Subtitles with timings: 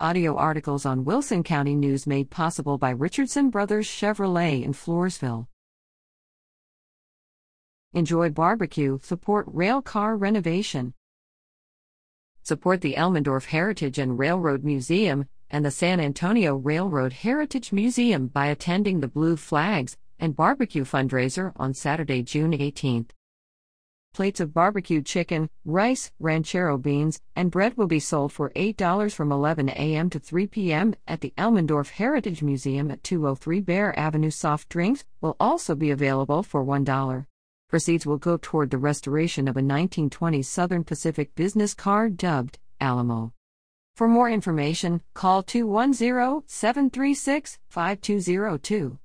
[0.00, 5.46] Audio articles on Wilson County News made possible by Richardson Brothers Chevrolet in Floresville.
[7.92, 10.94] Enjoy barbecue, support rail car renovation.
[12.42, 18.46] Support the Elmendorf Heritage and Railroad Museum and the San Antonio Railroad Heritage Museum by
[18.46, 23.10] attending the Blue Flags and Barbecue fundraiser on Saturday, June 18th.
[24.14, 29.32] Plates of barbecued chicken, rice, ranchero beans, and bread will be sold for $8 from
[29.32, 30.08] 11 a.m.
[30.10, 30.94] to 3 p.m.
[31.08, 34.30] at the Elmendorf Heritage Museum at 203 Bear Avenue.
[34.30, 37.26] Soft drinks will also be available for $1.
[37.68, 43.32] Proceeds will go toward the restoration of a 1920s Southern Pacific business car dubbed Alamo.
[43.96, 48.98] For more information, call 210 736 5202.